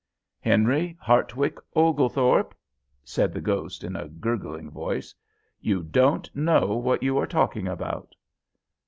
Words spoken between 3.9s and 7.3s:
a gurgling voice, "you don't know what you are